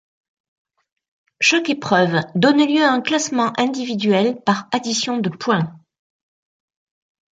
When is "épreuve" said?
1.69-2.21